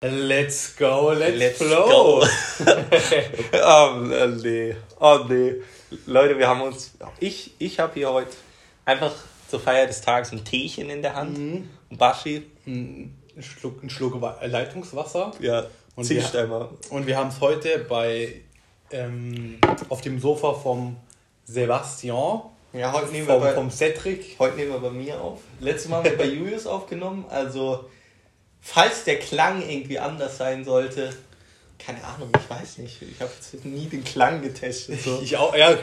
[0.00, 2.20] Let's go, let's, Let's flow.
[2.20, 2.22] go.
[3.64, 4.76] oh, nee.
[5.00, 5.54] Oh nee.
[6.06, 6.92] Leute, wir haben uns.
[7.18, 8.30] Ich, ich habe hier heute
[8.84, 9.12] einfach
[9.48, 11.36] zur Feier des Tages ein Teechen in der Hand.
[11.36, 11.68] Mhm.
[11.90, 15.32] Und Baschi, Ein Schluck, ein Schluck Wa- Leitungswasser.
[15.40, 15.66] ja,
[15.96, 16.68] Und wir- einmal.
[16.90, 18.42] Und wir haben es heute bei
[18.92, 19.58] ähm,
[19.88, 20.96] auf dem Sofa vom
[21.44, 22.42] Sebastian,
[22.72, 24.36] Ja, heute nehmen, wir vom, bei, vom Cedric.
[24.38, 25.40] heute nehmen wir bei mir auf.
[25.58, 27.24] Letztes Mal haben wir bei Julius aufgenommen.
[27.28, 27.86] Also,
[28.60, 31.10] falls der Klang irgendwie anders sein sollte,
[31.78, 33.00] keine Ahnung, ich weiß nicht.
[33.02, 35.00] Ich habe jetzt nie den Klang getestet.
[35.00, 35.20] So.
[35.22, 35.76] Ich auch, ja,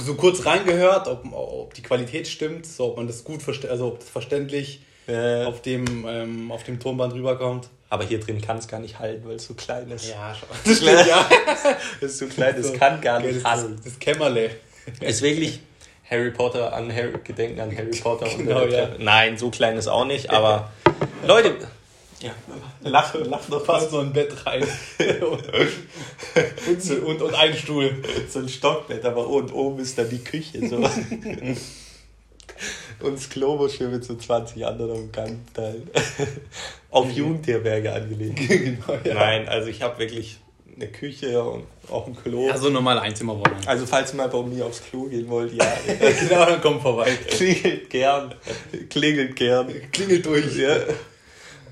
[0.00, 3.86] so kurz reingehört, ob, ob die Qualität stimmt, so, ob man das gut versteht, also
[3.88, 7.68] ob das verständlich Äh, auf dem, ähm, auf dem Tonband rüberkommt.
[7.88, 10.08] aber hier drin kann es gar nicht halten, weil es so klein ist.
[10.10, 10.48] Ja, schon.
[10.64, 11.26] Das stimmt, ja.
[12.02, 12.72] Das ist so klein, das So.
[12.74, 13.76] kann gar nicht halten.
[13.76, 14.50] das, das Kämmerle.
[15.00, 15.60] Ist wirklich
[16.10, 18.26] Harry Potter an Harry, Gedenken an Harry Potter.
[18.26, 18.88] und Genau, ja.
[18.98, 20.70] Nein, so klein ist auch nicht, aber
[21.26, 21.54] Leute,
[22.20, 22.32] ja,
[22.82, 23.90] lach, lach noch fast.
[23.90, 24.62] so ein Bett rein.
[25.20, 28.02] und, und, und ein Stuhl.
[28.28, 30.68] So ein Stockbett, aber und oben ist dann die Küche.
[30.68, 30.78] So.
[33.00, 35.88] Und das Klo muss schön mit so 20 anderen teilen.
[36.90, 38.40] Auf Jugendherberge angelegt.
[38.48, 39.14] genau, ja.
[39.14, 40.38] Nein, also ich habe wirklich
[40.74, 42.50] eine Küche und auch ein Klo.
[42.50, 43.58] Also normale Einzimmerwohnung.
[43.66, 47.10] Also falls ihr mal bei mir aufs Klo gehen wollt, ja, genau, dann kommt vorbei.
[47.28, 48.34] klingelt gern.
[48.90, 49.72] Klingelt gern.
[49.92, 50.56] Klingelt durch.
[50.56, 50.76] Ja.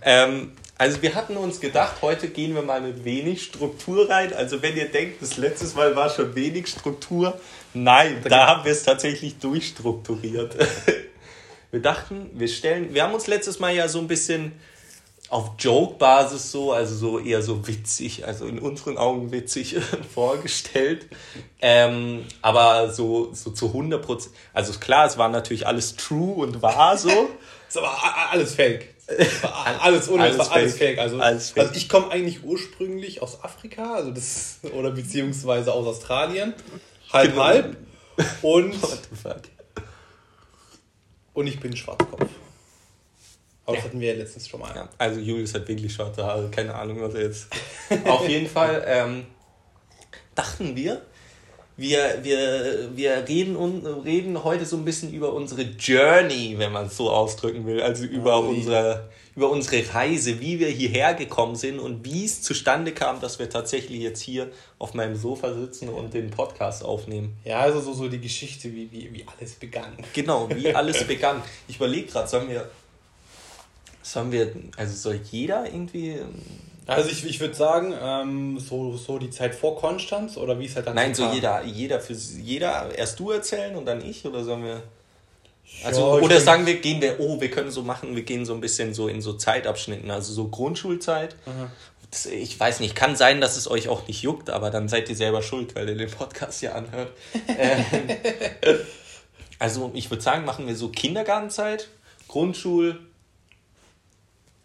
[0.07, 4.33] Ähm, also wir hatten uns gedacht, heute gehen wir mal mit wenig Struktur rein.
[4.33, 7.39] Also wenn ihr denkt, das letztes Mal war schon wenig Struktur,
[7.75, 10.57] nein, da haben wir es tatsächlich durchstrukturiert.
[11.73, 14.53] Wir dachten, wir stellen, wir haben uns letztes Mal ja so ein bisschen
[15.29, 19.77] auf Joke-Basis so, also so eher so witzig, also in unseren Augen witzig
[20.15, 21.07] vorgestellt.
[21.61, 26.63] Ähm, aber so, so zu 100 Prozent, also klar, es war natürlich alles true und
[26.63, 27.11] wahr so.
[27.69, 27.93] Ist aber
[28.31, 28.96] alles fake.
[29.81, 30.99] Alles ohne, Alles war alles fake.
[30.99, 31.63] Also, Alles fake.
[31.69, 36.55] also ich komme eigentlich ursprünglich aus Afrika, also das oder beziehungsweise aus Australien.
[37.13, 37.45] Halb Genau.
[37.45, 37.77] halb.
[38.43, 38.75] Und,
[41.35, 42.21] und ich bin Schwarzkopf.
[43.65, 43.89] Aber das Ja.
[43.91, 44.75] hatten wir ja letztens schon mal.
[44.75, 47.49] Ja, also Julius hat wirklich schwarze Haare, keine Ahnung, was er jetzt.
[48.07, 49.27] Auf jeden Fall ähm,
[50.35, 51.03] dachten wir,
[51.77, 56.87] wir, wir, wir reden, un, reden heute so ein bisschen über unsere Journey, wenn man
[56.87, 57.83] es so ausdrücken will.
[57.83, 58.57] Also über, wie?
[58.57, 63.39] unsere, über unsere Reise, wie wir hierher gekommen sind und wie es zustande kam, dass
[63.39, 67.37] wir tatsächlich jetzt hier auf meinem Sofa sitzen und den Podcast aufnehmen.
[67.45, 69.93] Ja, also so, so die Geschichte, wie, wie, wie alles begann.
[70.15, 71.43] Genau, wie alles begann.
[71.69, 72.71] Ich überlege gerade, sollen wir,
[74.03, 76.21] sollen wir, also soll jeder irgendwie
[76.87, 80.77] Also ich, ich würde sagen, ähm, so, so die Zeit vor Konstanz oder wie es
[80.77, 81.35] halt dann Nein, so kam.
[81.35, 84.83] jeder, jeder für jeder erst du erzählen und dann ich oder sollen wir.
[85.85, 88.55] Also, Ja, oder sagen wir, gehen wir, oh, wir können so machen, wir gehen so
[88.55, 91.35] ein bisschen so in so Zeitabschnitten, also so Grundschulzeit.
[92.13, 95.09] Das, ich weiß nicht, kann sein, dass es euch auch nicht juckt, aber dann seid
[95.09, 97.11] ihr selber schuld, weil ihr den Podcast ja anhört.
[97.49, 98.79] ähm,
[99.59, 101.89] also ich würde sagen, machen wir so Kindergartenzeit,
[102.29, 103.01] Grundschul,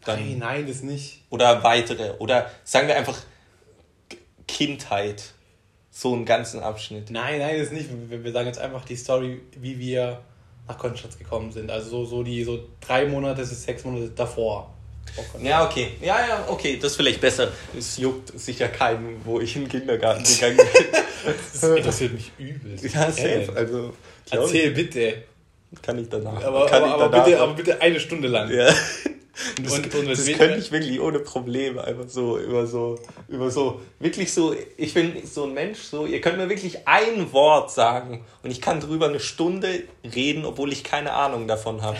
[0.05, 1.21] dann Nein, nein, das nicht.
[1.29, 2.11] oder weitere.
[2.17, 3.17] Oder sagen wir einfach
[4.47, 5.33] Kindheit.
[5.93, 7.11] So einen ganzen Abschnitt.
[7.11, 7.89] Nein, nein, das nicht.
[8.09, 10.21] Wir, wir sagen jetzt einfach die Story, wie wir
[10.67, 11.69] nach Konstanz gekommen sind.
[11.69, 14.73] Also so, so die so drei Monate bis sechs Monate davor.
[15.41, 15.93] Ja, okay.
[16.01, 16.77] Ja, ja, okay.
[16.81, 17.49] Das ist vielleicht besser.
[17.77, 20.57] Es juckt sicher keinen, wo ich in den Kindergarten gegangen
[21.23, 21.35] bin.
[21.53, 22.77] Das interessiert mich übel.
[22.81, 23.51] ja, safe.
[23.53, 23.93] Also,
[24.29, 25.23] Erzähl bitte.
[25.71, 26.41] ich, kann ich danach.
[26.43, 28.49] Aber, kann aber, ich aber, danach bitte, aber bitte eine Stunde lang.
[28.51, 28.73] ja.
[29.63, 32.99] Das, Und- und das könnte ich wirklich ohne Probleme einfach so über so
[33.29, 37.31] über so wirklich so ich bin so ein Mensch so ihr könnt mir wirklich ein
[37.31, 41.97] Wort sagen und ich kann drüber eine Stunde reden obwohl ich keine Ahnung davon habe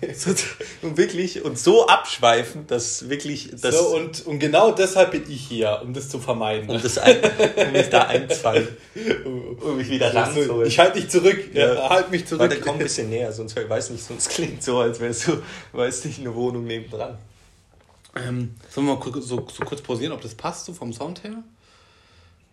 [0.82, 5.46] und wirklich und so abschweifen dass wirklich das so, und, und genau deshalb bin ich
[5.46, 6.68] hier, um das zu vermeiden.
[6.70, 7.18] um das ein,
[7.56, 8.68] um mich da einzufallen
[9.24, 11.54] um mich wieder ranzuholen ich halte dich zurück.
[11.54, 11.74] Ja.
[11.74, 11.90] Ja.
[11.90, 12.40] halt mich zurück.
[12.40, 15.42] Warte, komm ein bisschen näher, sonst weiß nicht, sonst klingt so, als wärst du,
[15.72, 17.18] weißt nicht, eine Wohnung nebendran.
[18.14, 21.42] Ähm, sollen wir mal so, so kurz pausieren, ob das passt, so vom Sound her?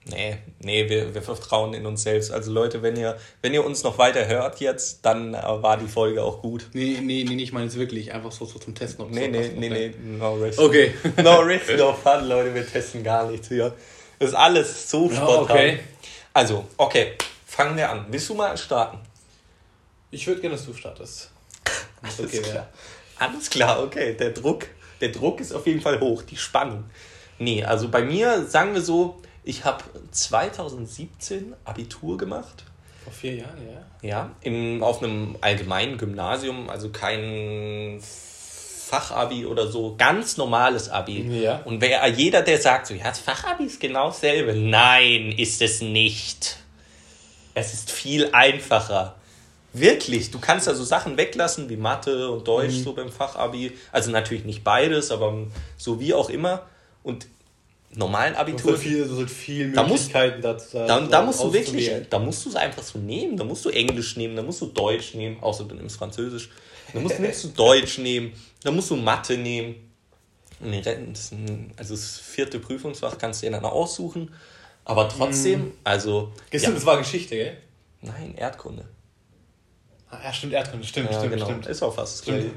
[0.09, 2.31] Nee, nee, wir, wir vertrauen in uns selbst.
[2.31, 5.87] Also Leute, wenn ihr, wenn ihr uns noch weiter hört jetzt, dann äh, war die
[5.87, 6.67] Folge auch gut.
[6.73, 8.11] Nee, nee, nee, ich meine jetzt wirklich.
[8.13, 9.05] Einfach so, so zum Testen.
[9.05, 10.59] Ob Nee, so nee, nee, nee, no risk.
[10.59, 10.93] Okay.
[11.23, 13.73] No risk, no fun, Leute, wir testen gar nichts hier.
[14.19, 15.43] Das ist alles so Ja, spontan.
[15.55, 15.79] okay.
[16.33, 17.13] Also, okay,
[17.45, 18.05] fangen wir an.
[18.09, 18.99] Willst du mal starten?
[20.11, 21.29] Ich würde gerne, dass du startest.
[22.01, 22.55] Alles Okay, klar.
[22.55, 22.67] ja.
[23.19, 24.13] Alles klar, okay.
[24.15, 24.65] Der Druck,
[25.01, 26.85] der Druck ist auf jeden Fall hoch, die Spannung.
[27.37, 32.63] Nee, also bei mir, sagen wir so, ich habe 2017 Abitur gemacht.
[33.03, 34.07] Vor vier Jahren, ja.
[34.07, 41.41] Ja, im, auf einem allgemeinen Gymnasium, also kein Fachabi oder so, ganz normales Abi.
[41.41, 41.61] Ja.
[41.65, 44.53] Und wer, jeder, der sagt so, ja, das Fachabi ist genau dasselbe.
[44.53, 46.57] Nein, ist es nicht.
[47.55, 49.15] Es ist viel einfacher.
[49.73, 52.83] Wirklich, du kannst also Sachen weglassen wie Mathe und Deutsch Mhm.
[52.83, 53.71] so beim Fachabi.
[53.91, 55.33] Also natürlich nicht beides, aber
[55.77, 56.63] so wie auch immer.
[57.03, 57.27] Und
[57.95, 60.77] normalen Abitur, hast viel, du hast viel Da musst- dazu.
[60.77, 63.35] da, da musst du wirklich, da musst du es einfach so nehmen.
[63.37, 66.49] Da musst du Englisch nehmen, da musst du Deutsch nehmen, außer du nimmst Französisch.
[66.93, 68.33] Da musst, nimmst du Deutsch nehmen,
[68.63, 69.75] da musst du Mathe nehmen.
[71.77, 74.33] Also das vierte Prüfungsfach kannst du dir dann aussuchen.
[74.85, 76.31] Aber trotzdem, also.
[76.49, 77.57] Gestern, das war Geschichte, gell?
[78.01, 78.85] Nein, Erdkunde.
[80.09, 81.45] Ah, ja, stimmt, Erdkunde, stimmt, Ja, stimmt, genau.
[81.45, 81.67] stimmt.
[81.67, 82.39] Ist auch fast Stimmt.
[82.39, 82.53] Gleiche.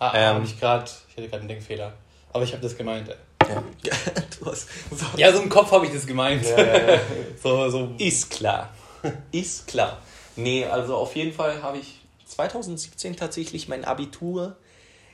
[0.00, 0.42] Ah, Ähm.
[0.44, 1.92] ich gerade, ich hatte gerade einen Denkfehler.
[2.32, 3.08] Aber ich habe das gemeint.
[3.08, 3.14] ey.
[3.48, 3.62] Ja.
[3.84, 3.94] Ja,
[4.40, 5.06] du hast, so.
[5.16, 6.44] Ja, so im Kopf habe ich das gemeint.
[7.42, 7.92] so, so.
[7.98, 8.72] Ist klar.
[9.32, 9.98] Ist klar.
[10.36, 14.56] Nee, also auf jeden Fall habe ich 2017 tatsächlich mein Abitur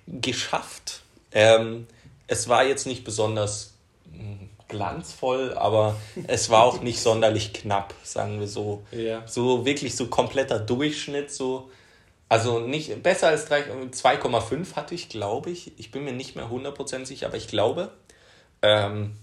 [0.06, 1.02] geschafft.
[1.32, 1.86] Ähm,
[2.26, 3.74] es war jetzt nicht besonders
[4.12, 5.96] mm, glanzvoll, aber
[6.26, 8.82] es war auch nicht sonderlich knapp, sagen wir so.
[8.92, 9.22] Ja.
[9.26, 11.70] So wirklich so kompletter Durchschnitt, so.
[12.28, 15.72] Also nicht besser als drei- 2,5 hatte ich, glaube ich.
[15.78, 17.90] Ich bin mir nicht mehr 100% sicher, aber ich glaube.
[18.64, 19.14] Ähm,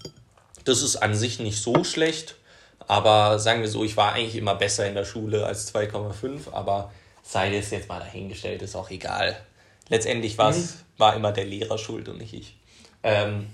[0.65, 2.35] das ist an sich nicht so schlecht,
[2.87, 6.91] aber sagen wir so, ich war eigentlich immer besser in der Schule als 2,5, aber
[7.23, 9.35] sei das jetzt mal dahingestellt, ist auch egal.
[9.89, 12.55] Letztendlich war's, war immer der Lehrer schuld und nicht ich.
[13.01, 13.47] Ähm,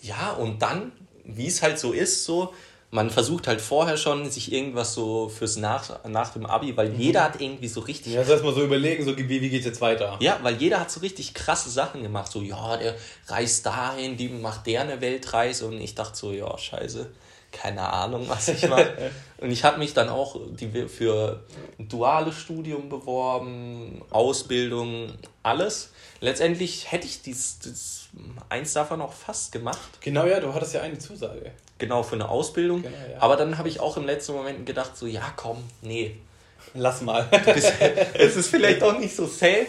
[0.00, 0.92] ja, und dann,
[1.24, 2.54] wie es halt so ist, so,
[2.90, 7.24] man versucht halt vorher schon, sich irgendwas so fürs nach, nach dem Abi, weil jeder
[7.24, 10.16] hat irgendwie so richtig Ja, das erstmal so überlegen, so wie, wie geht's jetzt weiter?
[10.20, 12.30] ja, weil jeder hat so richtig krasse Sachen gemacht.
[12.30, 12.94] So, ja, der
[13.26, 15.66] reist dahin, die macht der eine Weltreise.
[15.66, 17.10] Und ich dachte so, ja, scheiße,
[17.56, 19.10] keine Ahnung, was ich mache.
[19.38, 21.42] und ich habe mich dann auch die, für
[21.78, 25.12] ein duales Studium beworben, Ausbildung,
[25.42, 25.92] alles.
[26.20, 28.08] Letztendlich hätte ich dies, dies
[28.48, 30.00] eins davon auch fast gemacht.
[30.00, 31.52] Genau, ja, du hattest ja eine Zusage.
[31.78, 32.82] Genau, für eine Ausbildung.
[32.82, 33.20] Genau, ja.
[33.20, 36.16] Aber dann habe ich auch im letzten Moment gedacht, so, ja, komm, nee,
[36.76, 37.26] Lass mal.
[38.14, 39.66] es ist vielleicht auch nicht so safe.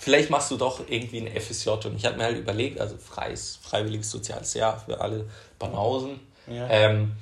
[0.00, 1.70] Vielleicht machst du doch irgendwie ein FSJ.
[1.70, 5.28] Und ich habe mir halt überlegt, also freies, freiwilliges soziales Jahr für alle
[5.58, 6.20] Banausen.
[6.46, 6.68] Ja.
[6.70, 7.12] Ähm,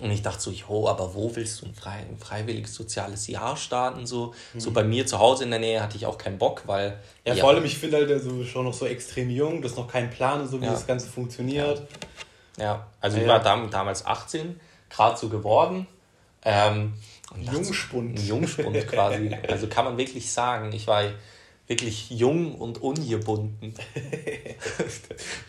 [0.00, 3.56] und ich dachte so, jo, aber wo willst du ein, frei, ein freiwilliges soziales Jahr
[3.56, 4.06] starten?
[4.06, 4.34] So?
[4.56, 6.98] so bei mir zu Hause in der Nähe hatte ich auch keinen Bock, weil.
[7.24, 9.88] Ja, vor allem, ich finde halt, also schon noch so extrem jung, das ist noch
[9.88, 10.72] kein Plan, so wie Ja.
[10.72, 11.82] das Ganze funktioniert.
[12.56, 13.34] Ja, also Ja, ich ja.
[13.34, 14.58] war dam damals 18,
[14.90, 15.86] gerade so geworden.
[16.44, 16.94] Ähm,
[17.46, 18.18] so- Jungspund.
[18.18, 19.36] Ein Jungspund quasi.
[19.48, 21.02] Also kann man wirklich sagen, ich war
[21.70, 23.74] wirklich jung und ungebunden.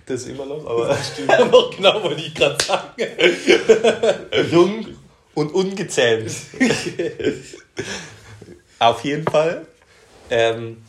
[0.05, 0.87] Das ist immer noch, aber
[1.51, 2.91] noch genau, wollte ich gerade sagen.
[4.51, 4.85] jung
[5.35, 6.31] und ungezähmt.
[8.79, 9.65] Auf jeden Fall
[10.29, 10.83] ähm,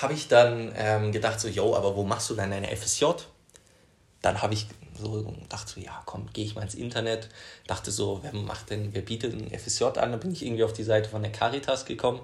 [0.00, 3.06] habe ich dann ähm, gedacht so, yo, aber wo machst du dann deine FSJ?
[4.22, 4.66] Dann habe ich
[5.00, 7.28] so gedacht so, ja, komm, gehe ich mal ins Internet.
[7.66, 10.12] Dachte so, wer macht denn, wer bietet ein FSJ an?
[10.12, 12.20] Dann bin ich irgendwie auf die Seite von der Caritas gekommen.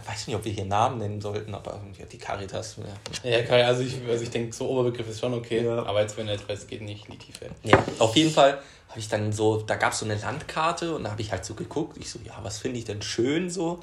[0.00, 2.76] Ich weiß nicht, ob wir hier Namen nennen sollten, aber irgendwie die Caritas.
[3.22, 3.38] Ja.
[3.38, 5.84] Ja, also ich, also ich denke, so Oberbegriff ist schon okay, Ja.
[5.84, 7.46] aber jetzt, wenn er jetzt weiß, geht nicht in die Tiefe.
[7.64, 11.04] Ja, auf jeden Fall habe ich dann so, da gab es so eine Landkarte und
[11.04, 11.96] da habe ich halt so geguckt.
[11.98, 13.80] Ich so, ja, was finde ich denn schön so?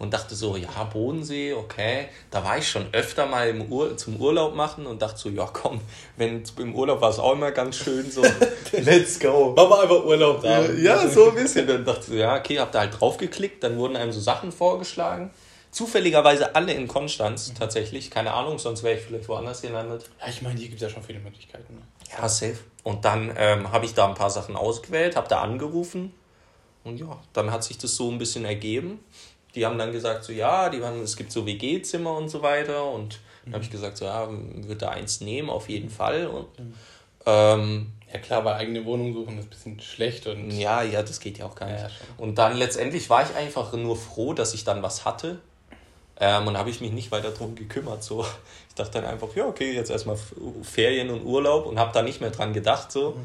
[0.00, 2.08] Und dachte so, ja, Bodensee, okay.
[2.30, 5.44] Da war ich schon öfter mal im Ur zum Urlaub machen und dachte so, ja,
[5.52, 5.82] komm,
[6.16, 8.22] wenn im Urlaub war es auch immer ganz schön so.
[8.72, 9.52] Let's go.
[9.54, 10.64] Mach mal einfach Urlaub da.
[10.72, 11.66] Ja, so ein bisschen.
[11.66, 14.20] Dann dachte ich so, ja, okay, hab da halt drauf geklickt, dann wurden einem so
[14.20, 15.32] Sachen vorgeschlagen.
[15.70, 20.08] Zufälligerweise alle in Konstanz tatsächlich, keine Ahnung, sonst wäre ich vielleicht woanders gelandet.
[20.18, 21.74] Ja, ich meine, hier gibt es ja schon viele Möglichkeiten.
[21.74, 21.82] Ne?
[22.16, 22.56] Ja, safe.
[22.84, 26.14] Und dann ähm, habe ich da ein paar Sachen ausgewählt, habe da angerufen
[26.84, 29.00] und ja, dann hat sich das so ein bisschen ergeben.
[29.54, 32.90] Die haben dann gesagt, so ja, die haben, es gibt so WG-Zimmer und so weiter
[32.90, 36.26] und dann habe ich gesagt, so ja, würde da eins nehmen, auf jeden Fall.
[36.26, 36.46] Und
[37.26, 41.20] ähm, Ja klar, weil eigene Wohnung suchen ist ein bisschen schlecht und ja, ja, das
[41.20, 41.82] geht ja auch gar nicht.
[41.82, 45.38] Ja, und dann letztendlich war ich einfach nur froh, dass ich dann was hatte.
[46.22, 48.04] Ähm, und habe ich mich nicht weiter drum gekümmert.
[48.04, 48.26] So.
[48.68, 50.18] Ich dachte dann einfach, ja, okay, jetzt erstmal
[50.62, 52.92] Ferien und Urlaub und habe da nicht mehr dran gedacht.
[52.92, 53.16] So.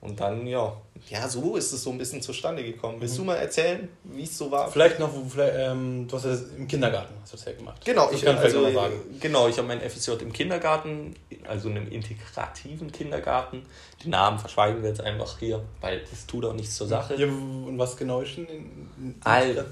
[0.00, 0.76] Und dann, ja,
[1.08, 3.00] ja, so ist es so ein bisschen zustande gekommen.
[3.00, 4.70] Willst du mal erzählen, wie es so war?
[4.70, 7.84] vielleicht noch, vielleicht, ähm, du hast ja das im Kindergarten hast du das ja gemacht.
[7.84, 8.94] Genau, das ich, kann also, sagen.
[9.18, 11.14] genau, ich habe mein FSJ im Kindergarten,
[11.48, 13.62] also in einem integrativen Kindergarten.
[14.04, 17.16] Den Namen verschweigen wir jetzt einfach hier, weil das tut auch nichts zur Sache.
[17.16, 18.46] Ja, und was genau ist denn?
[18.46, 19.66] In, in, All,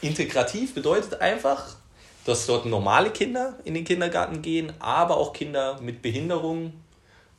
[0.00, 1.74] integrativ bedeutet einfach,
[2.24, 6.72] dass dort normale Kinder in den Kindergarten gehen, aber auch Kinder mit Behinderung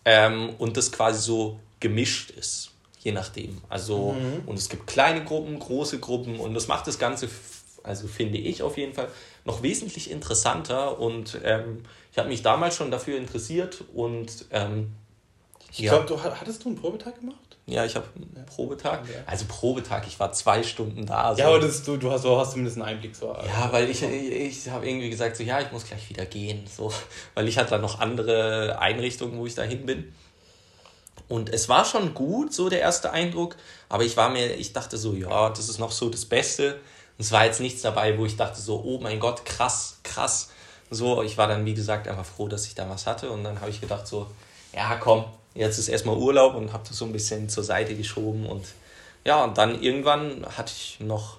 [0.04, 3.62] ähm, und das quasi so gemischt ist, je nachdem.
[3.70, 4.16] Also,
[4.48, 7.30] und es gibt kleine Gruppen, große Gruppen und das macht das Ganze
[7.84, 9.10] also finde ich auf jeden Fall,
[9.46, 14.94] noch wesentlich interessanter und ähm, ich habe mich damals schon dafür interessiert und ähm,
[15.70, 15.92] ich ja.
[15.92, 17.38] glaube, du hattest du einen Probetag gemacht?
[17.66, 18.46] Ja, ich habe einen.
[18.46, 19.02] Probetag.
[19.25, 21.34] Also Probetag, ich war zwei Stunden da.
[21.34, 21.42] So.
[21.42, 23.16] Ja, aber das, du, du hast, du hast zumindest einen Einblick.
[23.16, 23.36] So.
[23.48, 26.66] Ja, weil ich, ich habe irgendwie gesagt, so ja, ich muss gleich wieder gehen.
[26.68, 26.92] So,
[27.34, 30.13] weil ich hatte da noch andere Einrichtungen, wo ich dahin bin.
[31.27, 33.56] Und es war schon gut, so der erste Eindruck,
[33.89, 36.75] aber ich war mir, ich dachte so, ja, das ist noch so das Beste.
[37.18, 40.50] Und es war jetzt nichts dabei, wo ich dachte so, oh mein Gott, krass, krass.
[40.89, 43.32] So, ich war dann, wie gesagt, einfach froh, dass ich da was hatte.
[43.32, 44.27] Und dann habe ich gedacht so,
[44.74, 45.25] ja, komm,
[45.56, 48.46] jetzt ist erstmal Urlaub und habe das so ein bisschen zur Seite geschoben.
[48.46, 48.65] Und
[49.25, 51.38] ja, und dann irgendwann hatte ich noch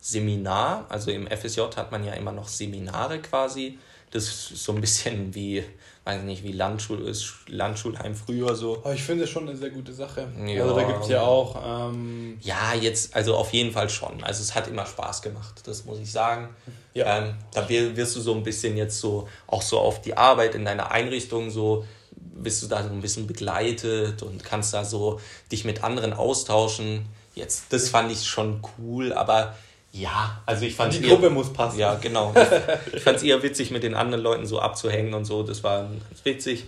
[0.00, 0.86] Seminar.
[0.88, 3.78] Also im FSJ hat man ja immer noch Seminare quasi.
[4.10, 5.64] Das ist so ein bisschen wie
[6.08, 7.12] weiß nicht, wie Landschul
[7.48, 8.78] Landschulheim früher so.
[8.78, 10.26] Aber ich finde es schon eine sehr gute Sache.
[10.46, 10.62] Ja.
[10.62, 11.86] Also da gibt es ja auch.
[11.86, 14.24] Ähm ja, jetzt, also auf jeden Fall schon.
[14.24, 16.48] Also es hat immer Spaß gemacht, das muss ich sagen.
[16.94, 17.18] Ja.
[17.18, 20.64] Ähm, da wirst du so ein bisschen jetzt so, auch so auf die Arbeit in
[20.64, 21.84] deiner Einrichtung so,
[22.16, 25.20] bist du da so ein bisschen begleitet und kannst da so
[25.52, 27.04] dich mit anderen austauschen.
[27.34, 29.54] Jetzt, das fand ich schon cool, aber
[29.92, 31.78] ja, also ich fand Die eher, Gruppe muss passen.
[31.78, 32.34] Ja, genau.
[32.34, 35.42] Ich, ich fand es eher witzig, mit den anderen Leuten so abzuhängen und so.
[35.42, 36.64] Das war ganz witzig.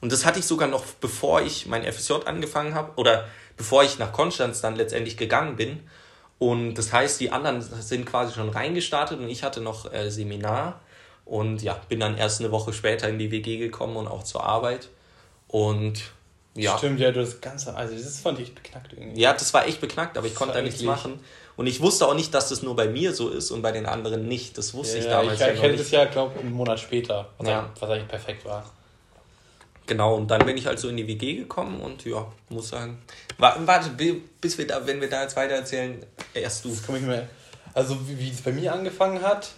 [0.00, 3.26] Und das hatte ich sogar noch, bevor ich mein FSJ angefangen habe oder
[3.56, 5.80] bevor ich nach Konstanz dann letztendlich gegangen bin.
[6.38, 10.80] Und das heißt, die anderen sind quasi schon reingestartet und ich hatte noch äh, Seminar
[11.26, 14.42] und ja, bin dann erst eine Woche später in die WG gekommen und auch zur
[14.42, 14.88] Arbeit.
[15.48, 16.00] Und
[16.54, 16.76] ja.
[16.78, 19.20] Stimmt, ja, du das Ganze, also das fand ich beknackt irgendwie.
[19.20, 21.20] Ja, das war echt beknackt, aber ich konnte da nichts machen.
[21.56, 23.86] Und ich wusste auch nicht, dass das nur bei mir so ist und bei den
[23.86, 24.56] anderen nicht.
[24.56, 26.80] Das wusste ja, ich damals ich, ja Ich hätte es ja, glaube ich, einen Monat
[26.80, 27.70] später, was, ja.
[27.78, 28.64] was eigentlich perfekt war.
[29.86, 33.02] Genau, und dann bin ich halt so in die WG gekommen und ja, muss sagen.
[33.38, 33.90] Warte,
[34.40, 36.70] bis wir da, wenn wir da jetzt weiter erzählen, erst du.
[36.70, 37.28] Das komme ich mir.
[37.74, 39.50] Also, wie, wie es bei mir angefangen hat,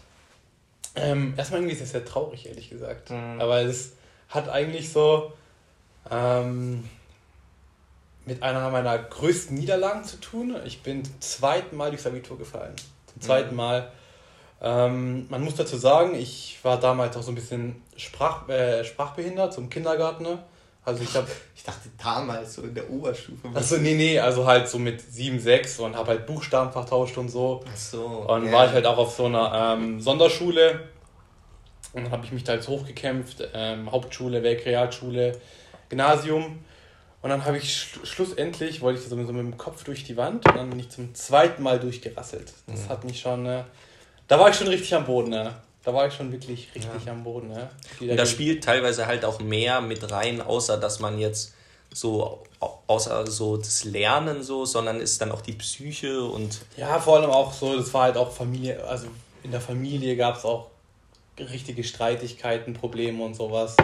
[0.94, 3.10] ähm, erstmal irgendwie ist das sehr traurig, ehrlich gesagt.
[3.10, 3.40] Mhm.
[3.40, 3.92] Aber es
[4.28, 5.32] hat eigentlich so
[6.10, 6.88] ähm,
[8.24, 10.56] mit einer meiner größten Niederlagen zu tun.
[10.64, 12.74] Ich bin zum zweiten Mal durchs Abitur gefallen.
[13.12, 13.56] Zum zweiten mhm.
[13.56, 13.92] Mal.
[14.60, 19.52] Ähm, man muss dazu sagen, ich war damals auch so ein bisschen Sprach, äh, sprachbehindert,
[19.52, 20.38] zum Kindergarten.
[20.84, 21.28] Also ich habe.
[21.54, 23.46] Ich dachte damals so in der Oberstufe.
[23.54, 27.28] Achso, nee, nee, also halt so mit 7, 6 und habe halt Buchstaben vertauscht und
[27.28, 27.62] so.
[27.64, 28.04] Ach so.
[28.04, 28.52] Und yeah.
[28.52, 30.88] war ich halt auch auf so einer ähm, Sonderschule.
[31.92, 33.48] Und dann habe ich mich da jetzt hochgekämpft.
[33.54, 35.38] Ähm, Hauptschule, Weltrealschule,
[35.92, 36.64] Gymnasium.
[37.20, 40.02] Und dann habe ich sch schlussendlich, wollte ich so mit, so mit dem Kopf durch
[40.02, 42.52] die Wand und dann bin ich zum zweiten Mal durchgerasselt.
[42.66, 42.88] Das mhm.
[42.88, 43.62] hat mich schon, äh,
[44.26, 45.30] da war ich schon richtig am Boden.
[45.30, 45.54] Ne?
[45.84, 47.12] Da war ich schon wirklich richtig ja.
[47.12, 47.48] am Boden.
[47.48, 47.70] Ne?
[48.00, 51.54] Und da spielt teilweise halt auch mehr mit rein, außer dass man jetzt
[51.92, 52.42] so,
[52.88, 56.62] außer so das Lernen so, sondern ist dann auch die Psyche und.
[56.76, 59.06] Ja, vor allem auch so, das war halt auch Familie, also
[59.44, 60.68] in der Familie gab es auch
[61.38, 63.76] richtige Streitigkeiten, Probleme und sowas.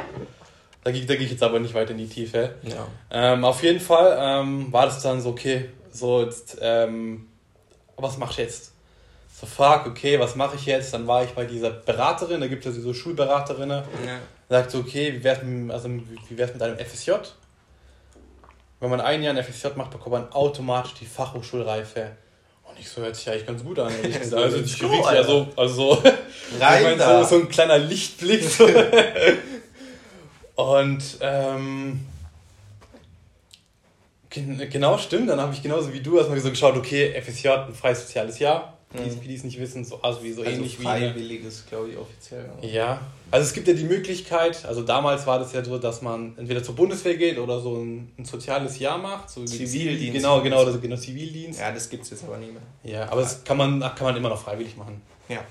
[0.88, 2.54] Da, da gehe ich jetzt aber nicht weiter in die Tiefe.
[2.62, 2.86] Ja.
[3.10, 7.28] Ähm, auf jeden Fall ähm, war das dann so, okay, so jetzt, ähm,
[7.96, 8.72] was mach ich jetzt?
[9.38, 10.94] So frag, okay, was mache ich jetzt?
[10.94, 13.82] Dann war ich bei dieser Beraterin, da gibt es ja so Schulberaterinnen.
[14.06, 14.18] Ja.
[14.48, 17.12] Sagt so, okay, wie wär's mit, also, wie wär's mit einem FSJ?
[18.80, 22.12] Wenn man ein Jahr ein FSJ macht, bekommt man automatisch die Fachhochschulreife.
[22.64, 23.92] Und ich so, hört sich eigentlich ganz gut an.
[24.02, 25.92] Ich also, also, ich cool, ja so, also
[26.60, 28.42] Rein ich mein, so, so ein kleiner Lichtblick.
[28.42, 28.66] So.
[30.58, 32.00] Und ähm,
[34.28, 38.00] genau stimmt, dann habe ich genauso wie du erstmal so geschaut, okay, FSJ, ein freies
[38.00, 38.76] soziales Jahr.
[38.92, 39.20] Mhm.
[39.20, 41.12] Die, die es nicht wissen, so, also wie so also ähnlich freiwilliges, wie.
[41.12, 42.50] Freiwilliges, glaube ich, offiziell.
[42.62, 42.68] Ja.
[42.68, 43.00] ja,
[43.30, 46.60] also es gibt ja die Möglichkeit, also damals war das ja so, dass man entweder
[46.60, 49.30] zur Bundeswehr geht oder so ein, ein soziales Jahr macht.
[49.30, 50.14] So Zivildienst.
[50.14, 51.60] Genau, genau, das, genau, Zivildienst.
[51.60, 52.62] Ja, das gibt es jetzt aber nicht mehr.
[52.82, 55.02] Ja, aber das kann man, kann man immer noch freiwillig machen.
[55.28, 55.44] Ja.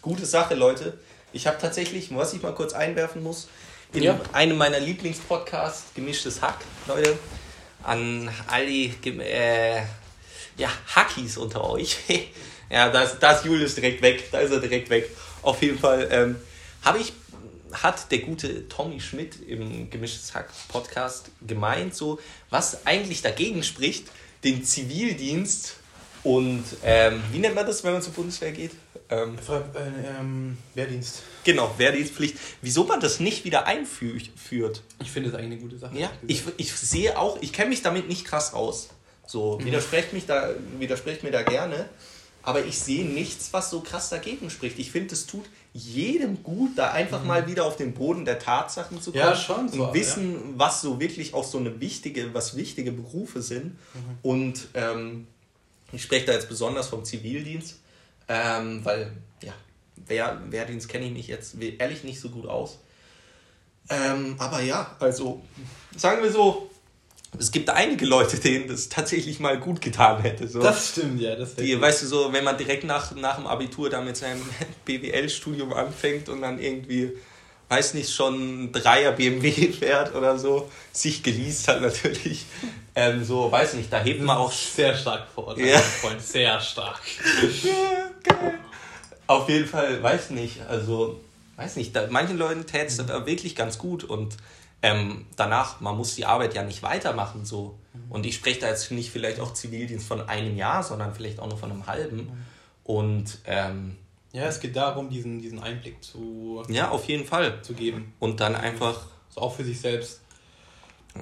[0.00, 0.98] Gute Sache, Leute.
[1.32, 3.46] Ich habe tatsächlich, was ich mal kurz einwerfen muss,
[3.92, 4.20] in ja.
[4.32, 7.18] einem meiner Lieblingspodcasts, Gemischtes Hack, Leute,
[7.82, 9.82] an all die äh,
[10.56, 11.96] ja, Hackies unter euch.
[12.70, 15.10] ja, da ist, da ist Julius direkt weg, da ist er direkt weg.
[15.42, 16.36] Auf jeden Fall ähm,
[16.82, 17.12] habe ich
[17.72, 22.18] hat der gute Tommy Schmidt im Gemischtes Hack Podcast gemeint, so
[22.50, 24.08] was eigentlich dagegen spricht,
[24.44, 25.76] den Zivildienst
[26.24, 28.72] und ähm, wie nennt man das, wenn man zur Bundeswehr geht?
[29.10, 31.22] Ähm, äh, ähm, Wehrdienst.
[31.44, 32.36] Genau, Wehrdienstpflicht.
[32.62, 34.30] Wieso man das nicht wieder einführt?
[35.00, 35.98] Ich finde es eigentlich eine gute Sache.
[35.98, 38.90] Ja, ich, ich sehe auch, ich kenne mich damit nicht krass aus.
[39.26, 39.66] So, mhm.
[39.66, 41.88] widersprecht, mich da, widersprecht mir da gerne.
[42.44, 44.78] Aber ich sehe nichts, was so krass dagegen spricht.
[44.78, 47.28] Ich finde, es tut jedem gut, da einfach mhm.
[47.28, 49.24] mal wieder auf den Boden der Tatsachen zu kommen.
[49.24, 49.68] Ja, schon.
[49.68, 50.40] So, und wissen, ja.
[50.56, 53.66] was so wirklich auch so eine wichtige, was wichtige Berufe sind.
[53.66, 54.18] Mhm.
[54.22, 55.26] Und ähm,
[55.92, 57.78] ich spreche da jetzt besonders vom Zivildienst
[58.28, 59.52] Ähm, weil, ja,
[60.06, 62.78] Wehr, Wehrdienst kenne ich mich jetzt ehrlich nicht so gut aus.
[63.88, 65.42] Ähm, aber ja, also
[65.96, 66.70] sagen wir so,
[67.38, 70.46] es gibt einige Leute, denen das tatsächlich mal gut getan hätte.
[70.48, 70.60] So.
[70.60, 71.34] Das stimmt, ja.
[71.34, 74.42] Das Die, weißt du, so, wenn man direkt nach, nach dem Abitur da mit seinem
[74.84, 77.12] BWL-Studium anfängt und dann irgendwie,
[77.68, 82.44] weiß nicht, schon ein Dreier BMW fährt oder so, sich geleast hat natürlich.
[82.94, 84.52] Ähm, so, weiß nicht, da hebt man auch.
[84.52, 85.78] Sehr stark vor Ja.
[85.78, 86.20] Freund.
[86.20, 87.00] Sehr stark.
[87.64, 88.58] Ja, geil.
[89.26, 91.20] Auf jeden Fall, weiß nicht, also,
[91.56, 94.36] weiß nicht, da, manchen Leuten täte es da wirklich ganz gut und
[94.82, 97.78] ähm, danach, man muss die Arbeit ja nicht weitermachen, so.
[98.10, 101.46] Und ich spreche da jetzt nicht vielleicht auch Zivildienst von einem Jahr, sondern vielleicht auch
[101.48, 102.44] nur von einem halben.
[102.84, 103.96] Und ähm,
[104.32, 107.62] Ja, es geht darum, diesen, diesen Einblick zu, ja, auf jeden Fall.
[107.62, 108.12] zu geben.
[108.18, 110.20] Und dann einfach, So auch für sich selbst.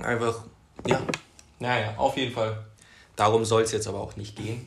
[0.03, 0.43] einfach,
[0.87, 1.01] ja,
[1.61, 2.65] naja, auf jeden Fall.
[3.17, 4.67] Darum soll es jetzt aber auch nicht gehen.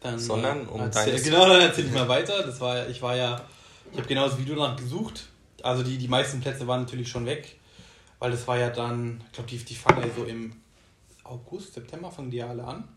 [0.00, 2.42] Dann, Sondern um erzähl, deines- Genau, dann erzähl ich mal weiter.
[2.44, 3.40] Das war, ich war ja,
[3.92, 5.26] ich habe genau das Video danach gesucht.
[5.62, 7.58] Also die, die meisten Plätze waren natürlich schon weg.
[8.20, 10.52] Weil das war ja dann, ich glaube, die, die fangen ja so im
[11.24, 12.88] August, September fangen die ja alle an.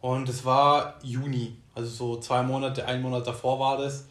[0.00, 4.06] Und es war Juni, also so zwei Monate, ein Monat davor war das.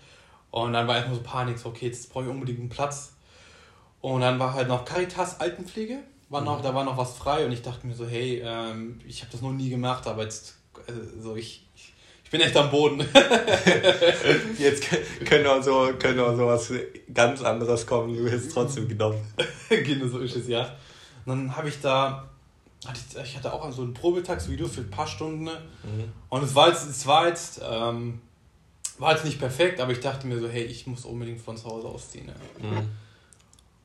[0.51, 3.13] Und dann war erstmal so Panik, so okay, jetzt brauche ich unbedingt einen Platz.
[4.01, 5.99] Und dann war halt noch Caritas Altenpflege,
[6.29, 9.21] war noch, da war noch was frei und ich dachte mir so, hey, ähm, ich
[9.21, 10.55] habe das noch nie gemacht, aber jetzt,
[10.87, 11.93] äh, so ich, ich,
[12.23, 12.99] ich bin echt am Boden.
[14.59, 14.83] Jetzt
[15.25, 16.71] können wir so, können wir so was
[17.11, 19.19] ganz anderes kommen, du wirst trotzdem genommen.
[19.69, 20.75] genau so ist es, ja.
[21.25, 22.29] Und dann habe ich da,
[22.85, 25.45] hatte ich, ich hatte auch so ein Probetagsvideo für ein paar Stunden.
[25.45, 25.57] ne?
[26.29, 28.21] Und es war jetzt, es war jetzt, ähm,
[28.99, 31.65] war jetzt nicht perfekt, aber ich dachte mir so, hey, ich muss unbedingt von zu
[31.65, 32.27] Hause ausziehen.
[32.27, 32.35] Ne?
[32.61, 32.77] Mhm.
[32.77, 32.87] Und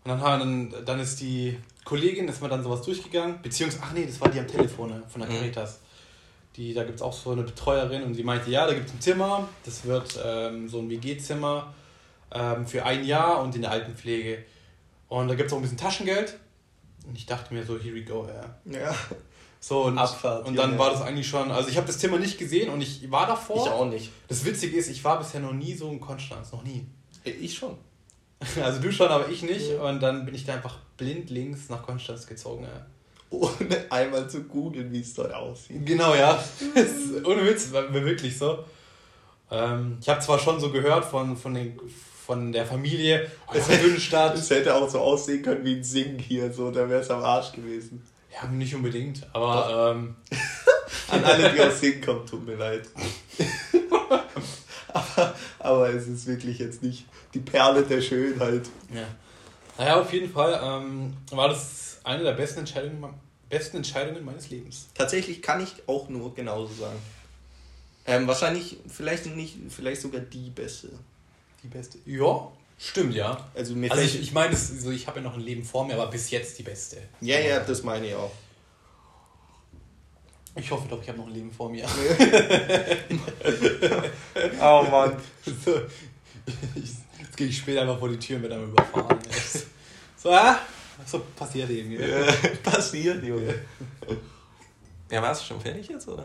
[0.05, 4.07] dann, haben, dann, dann ist die Kollegin, ist mir dann sowas durchgegangen, beziehungsweise, ach nee,
[4.07, 5.35] das war die am Telefon ne, von der Mhm.
[5.37, 5.81] Caritas.
[6.57, 8.95] Die, da gibt es auch so eine Betreuerin und sie meinte, ja, da gibt es
[8.95, 11.75] ein Zimmer, das wird ähm, so ein WG-Zimmer
[12.33, 14.45] ähm, für ein Jahr und in der Altenpflege.
[15.09, 16.39] Und da gibt es auch ein bisschen Taschengeld.
[17.07, 18.57] Und ich dachte mir so, here we go, ja.
[18.81, 18.95] Ja.
[19.61, 20.79] So, und, Abfahrt, und dann Junge.
[20.79, 23.65] war das eigentlich schon, also ich habe das Zimmer nicht gesehen und ich war davor.
[23.67, 24.11] Ich auch nicht.
[24.29, 26.87] Das Witzige ist, ich war bisher noch nie so in Konstanz, noch nie.
[27.25, 27.77] Ich schon.
[28.63, 29.71] Also du schon, aber ich nicht.
[29.71, 29.83] Ja.
[29.89, 32.65] Und dann bin ich da einfach blind links nach Konstanz gezogen.
[32.65, 32.87] Ja.
[33.31, 35.85] Ohne einmal zu googeln, wie es dort aussieht.
[35.85, 36.43] Genau, ja.
[36.75, 38.65] Ist Ohne Witz, war wirklich so.
[39.51, 41.79] Ähm, ich habe zwar schon so gehört von, von, den,
[42.25, 44.35] von der Familie, oh, das ist eine Stadt.
[44.39, 47.23] Es hätte auch so aussehen können wie ein Sing hier, so, da wäre es am
[47.23, 48.03] Arsch gewesen.
[48.33, 50.17] Ja, nicht unbedingt, aber ähm,
[51.09, 52.89] An alle, die aus Sing kommen, tut mir leid.
[54.89, 58.69] aber, aber es ist wirklich jetzt nicht die Perle der Schönheit.
[58.93, 59.07] ja.
[59.79, 63.13] Naja, auf jeden Fall ähm, war das eine der besten Entscheidungen,
[63.49, 64.87] besten Entscheidungen meines Lebens.
[64.95, 66.99] Tatsächlich kann ich auch nur genauso sagen.
[68.07, 70.91] Ähm, wahrscheinlich, vielleicht nicht, vielleicht sogar die beste.
[71.63, 71.99] Die beste.
[72.07, 73.49] Ja, stimmt, ja.
[73.55, 75.95] Also Also ich, ich meine, es- so, ich habe ja noch ein Leben vor mir,
[75.95, 76.99] aber bis jetzt die beste.
[77.21, 78.31] ja, ja, das meine ich auch.
[80.57, 81.85] Ich hoffe doch, ich habe noch ein Leben vor mir.
[84.61, 85.17] Oh Mann.
[85.65, 85.81] So,
[86.75, 86.91] ich,
[87.35, 89.19] jetzt gehe ich später einfach vor die Tür mit einem überfahren.
[90.17, 90.59] So, ah,
[91.05, 91.93] so passiert eben.
[91.93, 93.55] Ja, Äh, Passiert, Junge.
[95.11, 96.25] Ja, warst du schon fertig jetzt, oder?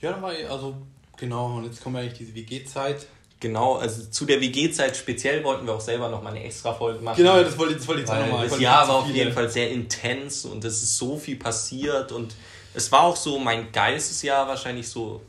[0.00, 0.74] ja dann war ich, also,
[1.18, 3.06] genau, und jetzt kommt eigentlich diese WG-Zeit.
[3.38, 7.18] Genau, also zu der WG-Zeit speziell wollten wir auch selber nochmal eine extra Folge machen.
[7.18, 8.48] Genau, das wollte, das wollte ich jetzt nochmal.
[8.48, 12.34] das Jahr war auf jeden Fall sehr intens und es ist so viel passiert und
[12.72, 15.20] es war auch so mein geilstes Jahr wahrscheinlich so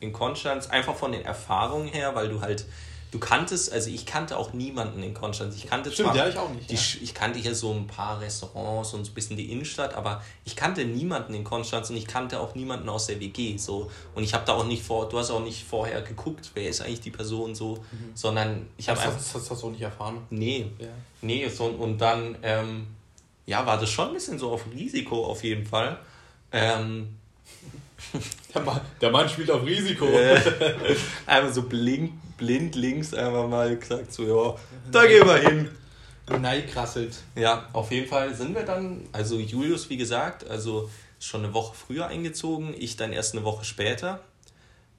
[0.00, 2.64] in Konstanz, einfach von den Erfahrungen her, weil du halt,
[3.10, 5.56] du kanntest, also ich kannte auch niemanden in Konstanz.
[5.56, 6.80] Ich kannte Stimmt, zwar ja, ich auch nicht, Die, ja.
[7.02, 10.56] Ich kannte hier so ein paar Restaurants und so ein bisschen die Innenstadt, aber ich
[10.56, 13.56] kannte niemanden in Konstanz und ich kannte auch niemanden aus der WG.
[13.56, 13.90] So.
[14.14, 16.80] Und ich habe da auch nicht vor, du hast auch nicht vorher geguckt, wer ist
[16.82, 19.18] eigentlich die Person so, sondern ich habe Das, einfach.
[19.18, 20.18] das, das hast du auch nicht erfahren.
[20.30, 20.88] Nee, Ja.
[21.22, 22.86] Nee, so, und dann, ähm,
[23.46, 25.98] ja, war das schon ein bisschen so auf Risiko auf jeden Fall.
[26.52, 27.16] Ähm,
[28.54, 30.06] Der Mann, der Mann spielt auf Risiko.
[30.08, 30.40] äh,
[31.26, 34.56] einfach so blind, blind links einfach mal gesagt, so, ja,
[34.90, 35.68] da gehen wir hin.
[36.40, 37.16] Nein, krasselt.
[37.36, 41.74] Ja, auf jeden Fall sind wir dann, also Julius, wie gesagt, also schon eine Woche
[41.74, 44.20] früher eingezogen, ich dann erst eine Woche später.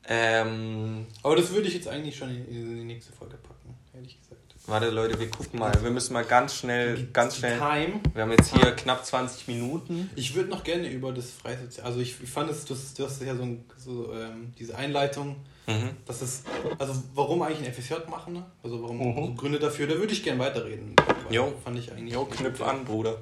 [0.08, 4.17] Ähm, Aber das würde ich jetzt eigentlich schon in, in die nächste Folge packen, ehrlich
[4.19, 4.56] gesagt.
[4.67, 8.01] warte Leute, wir gucken mal, wir müssen mal ganz schnell, ganz schnell, Time.
[8.13, 10.10] wir haben jetzt hier knapp 20 Minuten.
[10.15, 11.86] Ich würde noch gerne über das Freisozial.
[11.88, 14.75] Also ich, ich fand es, du hast, du hast ja so, ein, so ähm, diese
[14.75, 15.38] Einleitung,
[15.71, 15.89] Mhm.
[16.05, 16.43] dass es,
[16.79, 18.45] also warum eigentlich ein FSJ machen, ne?
[18.63, 19.15] Also warum Mhm.
[19.27, 20.95] so Gründe dafür, da würde ich gerne weiterreden.
[21.29, 21.53] Jo.
[21.63, 22.13] Fand ich eigentlich.
[22.13, 23.17] Jo, knüpf an, Bruder.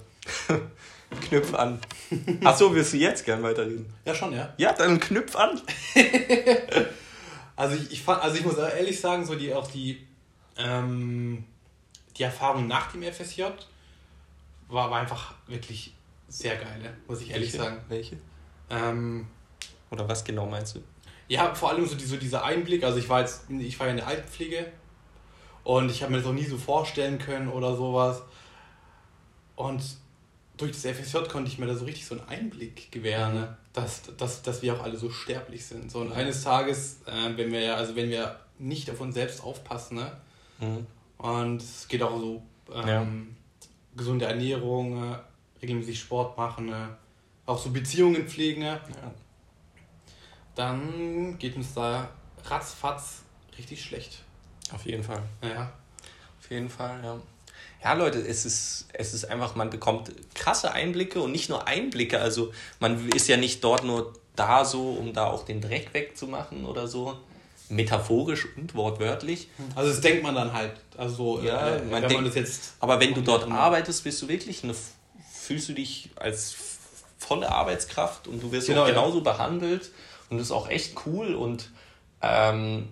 [1.28, 1.80] knüpf an.
[2.44, 3.86] Achso, willst du jetzt gern weiterreden?
[4.06, 4.54] Ja, schon, ja.
[4.58, 5.62] Ja, dann knüpf an.
[7.56, 10.08] Also ich, ich fand, also ich muss ehrlich sagen, so die auch die,
[10.58, 11.44] ähm,
[12.16, 13.42] die Erfahrung nach dem FSJ
[14.70, 15.94] war, war einfach wirklich
[16.30, 16.94] sehr geil, ne?
[17.06, 17.58] muss ich ehrlich Welche?
[17.66, 17.82] sagen.
[17.90, 18.18] Welche?
[18.70, 19.28] Ähm,
[19.92, 20.80] Oder was genau meinst du?
[21.30, 23.92] Ja, vor allem so, die, so dieser Einblick, also ich war jetzt, ich war ja
[23.92, 24.72] in der Altenpflege
[25.64, 28.24] und ich habe mir das auch nie so vorstellen können oder sowas.
[29.56, 29.84] Und
[30.58, 33.58] durch das FSJ konnte ich mir da so richtig so einen Einblick gewähren, ne?
[33.74, 35.92] dass, dass, dass wir auch alle so sterblich sind.
[35.92, 39.44] So und eines Tages, äh, wenn wir ja, also wenn wir nicht auf uns selbst
[39.44, 40.12] aufpassen, ne?
[40.60, 40.88] Mhm.
[41.18, 42.42] Und es geht auch so
[42.74, 43.36] ähm,
[43.96, 45.18] gesunde Ernährung, äh,
[45.62, 46.88] regelmäßig Sport machen, äh,
[47.46, 49.14] auch so Beziehungen pflegen, äh, Ja.
[50.60, 52.10] Dann geht uns da
[52.46, 53.22] ratzfatz
[53.58, 54.20] richtig schlecht.
[54.74, 55.22] Auf jeden Fall.
[55.42, 55.72] Ja.
[56.40, 57.20] Auf jeden Fall, ja.
[57.84, 62.20] Ja, Leute, es ist, es ist einfach, man bekommt krasse Einblicke und nicht nur Einblicke.
[62.20, 66.66] Also man ist ja nicht dort nur da so, um da auch den Dreck wegzumachen
[66.66, 67.18] oder so.
[67.70, 69.48] Metaphorisch und wortwörtlich.
[69.76, 70.74] Also das denkt man dann halt.
[70.98, 72.74] Also Ja, äh, man wenn denkt- man das jetzt.
[72.80, 74.76] Aber wenn du dort arbeitest, bist du wirklich eine,
[75.32, 76.56] fühlst du dich als
[77.18, 78.94] volle Arbeitskraft und du wirst Genau, auch ja.
[78.94, 79.92] genauso behandelt
[80.30, 81.72] und das ist auch echt cool und
[82.22, 82.88] ähm,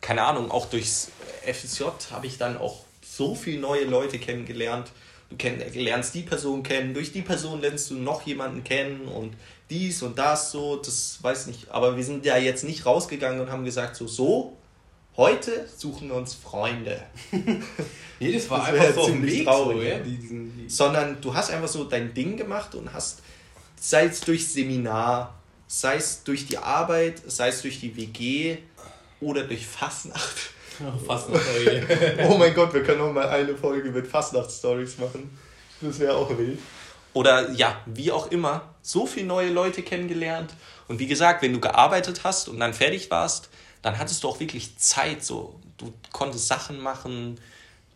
[0.00, 1.10] keine Ahnung, auch durchs
[1.44, 4.92] FSJ habe ich dann auch so viele neue Leute kennengelernt.
[5.30, 9.34] Du kenn, lernst die Person kennen, durch die Person lernst du noch jemanden kennen und
[9.68, 11.70] dies und das so, das weiß nicht.
[11.70, 14.56] Aber wir sind ja jetzt nicht rausgegangen und haben gesagt, so, so,
[15.16, 17.02] heute suchen wir uns Freunde.
[18.20, 19.46] Nee, das war Das einfach so ziemlich Weg.
[19.46, 19.98] traurig, so, ja.
[20.00, 23.22] Die, die, sondern du hast einfach so dein Ding gemacht und hast,
[23.80, 25.37] sei es durch Seminar,
[25.68, 28.56] sei es durch die Arbeit, sei es durch die WG
[29.20, 30.50] oder durch Fastnacht.
[31.06, 31.82] fast noch, sorry.
[32.28, 35.38] Oh mein Gott, wir können noch mal eine Folge mit Fastnacht-Stories machen.
[35.80, 36.58] Das wäre auch wild.
[37.12, 40.54] Oder ja, wie auch immer, so viele neue Leute kennengelernt.
[40.88, 43.50] Und wie gesagt, wenn du gearbeitet hast und dann fertig warst,
[43.82, 45.22] dann hattest du auch wirklich Zeit.
[45.22, 47.38] So, du konntest Sachen machen.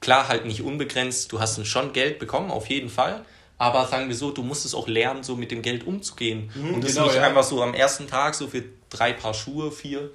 [0.00, 1.32] Klar, halt nicht unbegrenzt.
[1.32, 3.24] Du hast schon Geld bekommen, auf jeden Fall.
[3.62, 6.50] Aber sagen wir so, du musstest auch lernen, so mit dem Geld umzugehen.
[6.56, 7.22] und das genau, nicht ja.
[7.22, 10.10] einfach so am ersten Tag so für drei Paar Schuhe, vier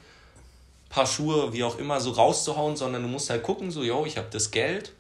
[0.90, 4.18] Paar Schuhe, wie auch immer, so rauszuhauen, sondern du musst halt gucken, so, yo, ich
[4.18, 4.92] habe das Geld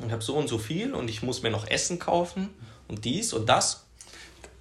[0.00, 2.50] und habe so und so viel und ich muss mir noch Essen kaufen
[2.88, 3.86] und dies und das.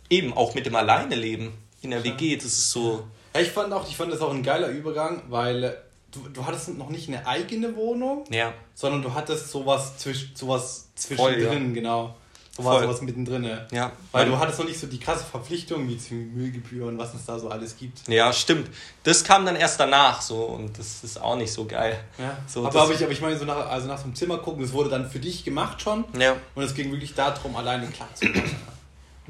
[0.10, 3.74] Eben auch mit dem Alleine leben in der WG, das ist so, Ja, ich fand
[3.74, 5.74] auch, ich fand das auch ein geiler Übergang, weil äh,
[6.12, 10.88] du, du hattest noch nicht eine eigene Wohnung, ja, sondern du hattest sowas, zwisch, sowas
[10.96, 12.16] Voll, zwischendrin, genau.
[12.60, 12.84] So war Voll.
[12.88, 13.50] sowas mittendrin.
[13.72, 13.92] ja.
[14.12, 17.40] Weil du hattest noch nicht so die krasse Verpflichtung wie zu Müllgebühren, was es da
[17.40, 18.08] so alles gibt.
[18.10, 18.70] ja, stimmt.
[19.04, 21.98] Das kam dann erst danach so und das ist auch nicht so geil.
[22.18, 22.38] Ja.
[22.48, 24.62] So, aber, aber ich, aber ich meine, so nach, also nach so einem Zimmer gucken,
[24.62, 26.04] das wurde dann für dich gemacht schon.
[26.20, 26.36] Ja.
[26.56, 28.52] Und es ging wirklich darum, alleine klarzukommen.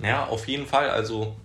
[0.02, 0.90] Ja, auf jeden Fall.
[0.90, 1.36] Also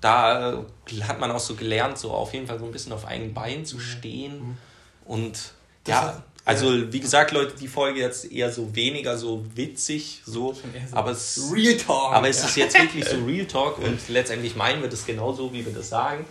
[0.00, 0.56] da äh,
[1.02, 3.66] hat man auch so gelernt, so auf jeden Fall so ein bisschen auf eigenen Beinen
[3.66, 4.56] zu stehen.
[5.04, 5.52] Und
[5.84, 10.22] Das ja, hat- also wie gesagt, Leute, die Folge jetzt eher so weniger so witzig,
[10.26, 10.54] so,
[10.92, 12.12] aber es, Real Talk.
[12.12, 15.64] aber es ist jetzt wirklich so Real Talk und letztendlich meinen wir das genauso, wie
[15.64, 16.24] wir das sagen.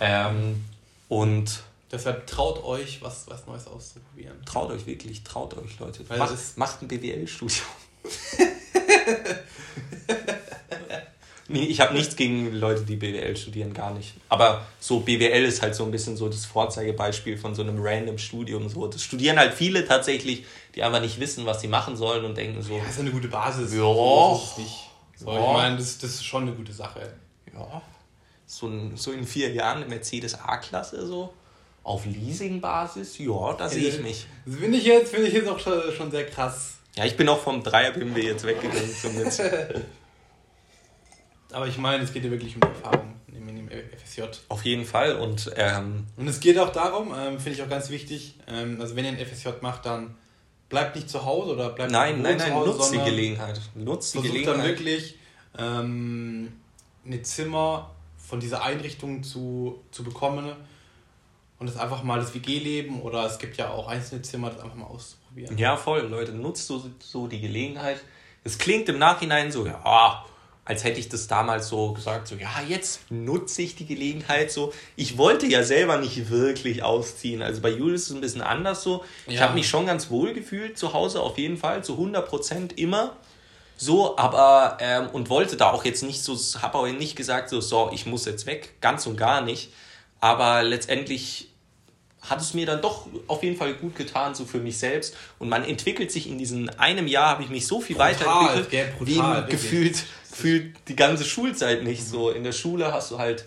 [0.00, 0.64] Ähm,
[1.08, 4.36] und Deshalb traut euch, was, was Neues auszuprobieren.
[4.44, 6.08] traut euch wirklich, traut euch, Leute.
[6.08, 7.64] Weil Macht, macht ein BWL-Studium.
[11.48, 14.14] ich habe nichts gegen Leute, die BWL studieren, gar nicht.
[14.28, 18.18] Aber so BWL ist halt so ein bisschen so das Vorzeigebeispiel von so einem random
[18.18, 18.68] Studium.
[18.68, 18.86] So.
[18.86, 22.62] Das studieren halt viele tatsächlich, die einfach nicht wissen, was sie machen sollen und denken
[22.62, 23.72] so, Das ist eine gute Basis.
[23.72, 23.80] Ja.
[23.80, 24.52] So
[25.26, 25.38] Ja.
[25.38, 27.12] Ich meine, das, das ist schon eine gute Sache.
[27.52, 27.82] ja,
[28.46, 31.32] so, ein, so in vier Jahren eine Mercedes A-Klasse so.
[31.82, 34.26] Auf Leasingbasis, ja, da sehe ich mich.
[34.44, 36.74] Das finde ich jetzt, finde ich jetzt auch schon, schon sehr krass.
[36.96, 39.40] Ja, ich bin auch vom Dreier BMW jetzt weggegangen zumindest.
[41.52, 44.22] Aber ich meine, es geht ja wirklich um die Erfahrung in dem FSJ.
[44.48, 47.90] Auf jeden Fall und ähm, Und es geht auch darum, ähm, finde ich auch ganz
[47.90, 50.14] wichtig, ähm, also wenn ihr ein FSJ macht, dann
[50.68, 53.60] bleibt nicht zu Hause oder bleibt Nein, nicht nein, zu nein, Hause, nutzt die Gelegenheit.
[53.74, 54.78] Nutzt die Versucht dann Gelegenheit.
[54.78, 55.18] wirklich
[55.58, 56.52] ähm,
[57.06, 60.52] eine Zimmer von dieser Einrichtung zu, zu bekommen
[61.58, 64.76] und das einfach mal das WG-Leben oder es gibt ja auch einzelne Zimmer, das einfach
[64.76, 65.56] mal auszuprobieren.
[65.56, 68.00] Ja, voll, Leute, nutzt so, so die Gelegenheit.
[68.44, 70.24] Es klingt im Nachhinein so, ja,
[70.68, 74.70] als hätte ich das damals so gesagt, so, ja, jetzt nutze ich die Gelegenheit so.
[74.96, 77.40] Ich wollte ja selber nicht wirklich ausziehen.
[77.40, 79.02] Also bei Julius ist es ein bisschen anders so.
[79.26, 79.40] Ich Ja.
[79.44, 83.16] habe mich schon ganz wohl gefühlt zu Hause, auf jeden Fall, zu 100 Prozent immer.
[83.78, 87.62] So, aber, ähm, und wollte da auch jetzt nicht so, habe auch nicht gesagt, so,
[87.62, 89.72] so, ich muss jetzt weg, ganz und gar nicht.
[90.20, 91.47] Aber letztendlich
[92.20, 95.16] hat es mir dann doch auf jeden Fall gut getan, so für mich selbst.
[95.38, 98.70] Und man entwickelt sich in diesem einem Jahr, habe ich mich so viel Brutal, weiterentwickelt,
[98.70, 102.04] gell, brutal, wie gefühlt, gefühlt die ganze Schulzeit nicht.
[102.06, 103.44] So in der Schule hast du halt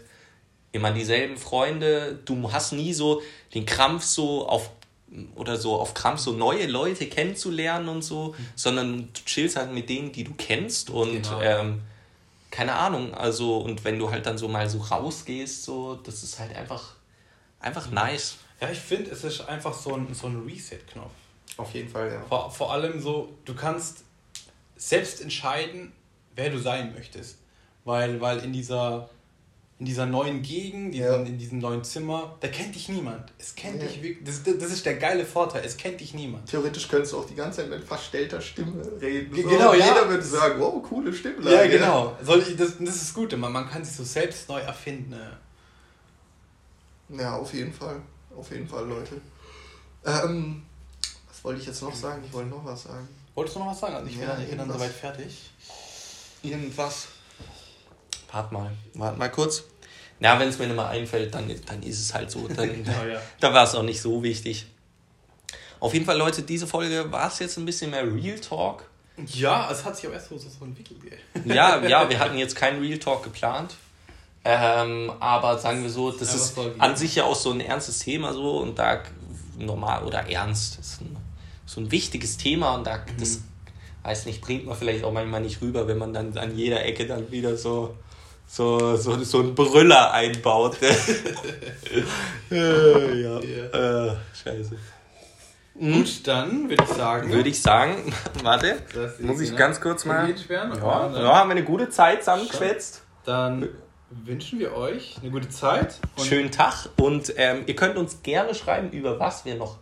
[0.71, 2.19] immer dieselben Freunde.
[2.25, 3.21] Du hast nie so
[3.53, 4.69] den Krampf so auf
[5.35, 9.89] oder so auf Krampf so neue Leute kennenzulernen und so, sondern du chillst halt mit
[9.89, 11.41] denen, die du kennst und Genau.
[11.41, 11.81] ähm,
[12.49, 16.39] keine Ahnung, also und wenn du halt dann so mal so rausgehst, so, das ist
[16.39, 16.95] halt einfach,
[17.59, 18.37] einfach nice.
[18.61, 21.11] Ja, ich finde, es ist einfach so ein, so ein Reset-Knopf.
[21.57, 22.21] Auf jeden Fall, ja.
[22.29, 24.03] Vor, vor allem so, du kannst
[24.75, 25.91] selbst entscheiden,
[26.35, 27.37] wer du sein möchtest.
[27.83, 29.09] Weil, weil in dieser
[29.79, 31.15] in dieser neuen Gegend, diesen, Ja.
[31.23, 33.31] in diesem neuen Zimmer, da kennt dich niemand.
[33.39, 33.87] Es kennt Ja.
[33.87, 34.23] dich wirklich.
[34.23, 36.47] Das, das ist der geile Vorteil, es kennt dich niemand.
[36.47, 39.35] Theoretisch könntest du auch die ganze Zeit mit verstellter Stimme reden.
[39.35, 39.87] So, genau, ja.
[39.87, 41.55] Jeder würde sagen, wow, coole Stimmlage.
[41.55, 42.15] Ja, genau.
[42.21, 45.15] Ich, das, das ist das Gute, man, man kann sich so selbst neu erfinden.
[47.09, 48.01] Ja, auf jeden Fall.
[48.37, 49.21] Auf jeden Fall, Leute.
[50.05, 50.63] Ähm,
[51.27, 52.23] was wollte ich jetzt noch sagen?
[52.25, 53.07] Ich wollte noch was sagen.
[53.35, 53.95] Wolltest du noch was sagen?
[53.95, 55.51] Also ich bin, Ja, dann, ich bin dann soweit fertig.
[56.43, 57.07] Irgendwas.
[58.31, 59.63] Warte mal, warte mal kurz.
[60.19, 62.47] Na, wenn es mir nicht mal einfällt, dann, dann ist es halt so.
[62.47, 63.21] Dann, Ja, ja.
[63.39, 64.67] da war es auch nicht so wichtig.
[65.79, 68.85] Auf jeden Fall, Leute, diese Folge war es jetzt ein bisschen mehr Real Talk.
[69.27, 70.99] Ja, es hat sich aber erst so, so, entwickelt.
[71.45, 73.75] Ja, ja, wir hatten jetzt keinen Real Talk geplant.
[74.43, 78.33] Ähm, aber sagen wir so, das ist an sich ja auch so ein ernstes Thema
[78.33, 79.01] so und da
[79.57, 81.15] normal oder ernst, ist ein,
[81.65, 83.41] so ein wichtiges Thema und da das
[84.03, 87.05] weiß nicht, bringt man vielleicht auch manchmal nicht rüber, wenn man dann an jeder Ecke
[87.05, 87.95] dann wieder so
[88.47, 90.75] so, so, so einen Brüller einbaut.
[92.51, 93.39] äh, ja.
[93.39, 94.75] Äh, scheiße.
[95.79, 97.31] Gut, dann würde ich sagen.
[97.31, 98.75] Würde ich sagen, warte,
[99.19, 100.29] muss ich genau- ganz kurz mal.
[100.49, 103.03] Ja, ja, haben wir eine gute Zeit zusammengeschwätzt.
[103.23, 103.69] dann
[104.25, 105.95] wünschen wir euch eine gute Zeit.
[106.17, 109.77] Und Schönen Tag und ähm, ihr könnt uns gerne schreiben, über was wir noch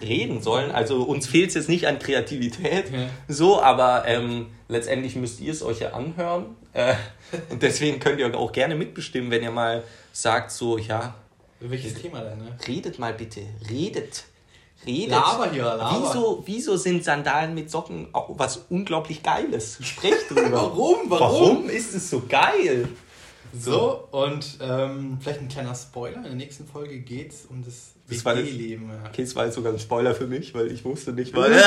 [0.00, 0.70] reden sollen.
[0.72, 3.08] Also uns fehlt es jetzt nicht an Kreativität, Ja.
[3.28, 6.56] so, aber ähm, letztendlich müsst ihr es euch ja anhören.
[6.72, 6.94] Äh,
[7.50, 11.14] und deswegen könnt ihr auch gerne mitbestimmen, wenn ihr mal sagt, so, ja,
[11.60, 12.56] Welches Thema denn, ne?
[12.66, 14.24] redet mal bitte, redet.
[14.84, 15.10] Redet.
[15.10, 16.08] Laber hier, laber.
[16.08, 19.78] Wieso, wieso sind Sandalen mit Socken auch was unglaublich Geiles?
[19.80, 20.50] Sprecht drüber.
[20.50, 20.96] Warum?
[21.08, 21.10] Warum?
[21.10, 22.88] Warum ist es so geil?
[23.54, 26.16] So, und ähm, vielleicht ein kleiner Spoiler.
[26.16, 28.90] In der nächsten Folge geht es um das Das war- WG-Leben.
[29.08, 31.52] Okay, es war jetzt sogar ein Spoiler für mich, weil ich wusste nicht, weil.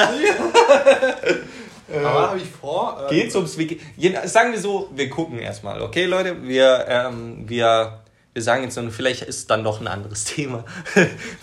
[1.93, 3.05] Aber habe ich vor.
[3.09, 3.55] äh, Geht's ums.
[3.57, 6.41] Je- Sagen wir so, wir gucken erstmal, okay, Leute?
[6.43, 7.99] Wir, ähm, wir,
[8.33, 10.65] wir sagen jetzt dann, vielleicht ist dann doch ein anderes Thema.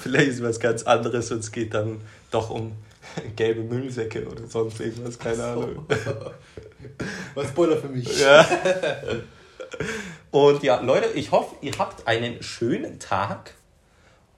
[0.00, 2.00] vielleicht ist was ganz anderes und es geht dann
[2.32, 2.72] doch um
[3.36, 5.86] gelbe Müllsäcke oder sonst irgendwas, keine Ahnung.
[7.34, 8.20] Was Spoiler für mich.
[8.20, 8.44] Ja.
[10.32, 13.54] Und ja, Leute, ich hoffe, ihr habt einen schönen Tag.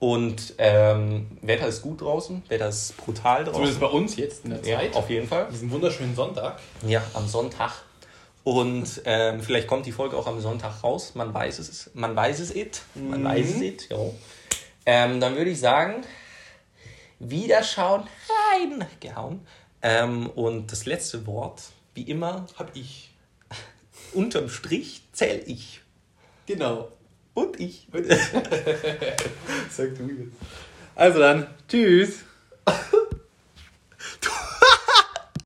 [0.01, 3.81] Und ähm, Wetter ist gut draußen, Wetter ist brutal Zumindest draußen.
[3.81, 4.95] bei uns jetzt in der Ja, Zeit.
[4.97, 5.49] auf jeden Fall.
[5.51, 6.59] Diesen wunderschönen Sonntag.
[6.87, 7.73] Ja, am Sonntag.
[8.43, 11.13] Und ähm, vielleicht kommt die Folge auch am Sonntag raus.
[11.15, 11.91] Man weiß es.
[11.95, 12.83] Man weiß es it.
[12.95, 13.25] Man Mhm.
[13.25, 13.89] weiß es it.
[13.91, 14.15] Jo.
[14.85, 16.05] Ähm, dann würde ich sagen,
[17.21, 18.03] Wiederschauen,
[18.53, 19.47] reingehauen.
[19.81, 21.63] Ähm, und das letzte Wort,
[21.95, 23.15] wie immer, Hab ich.
[24.13, 25.81] unterm Strich zähl ich.
[26.47, 26.91] Genau.
[27.35, 27.89] Und ich.
[29.71, 30.37] Sag du jetzt.
[30.95, 32.21] Also dann, tschüss.